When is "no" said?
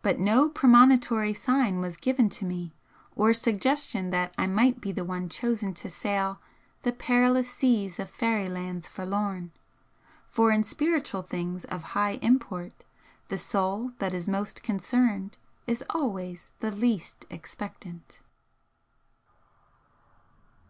0.18-0.48